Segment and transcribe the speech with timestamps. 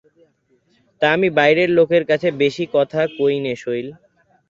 [1.01, 3.87] তা, আমি বাইরের লোকের কাছে বেশি কথা কই নে– শৈল।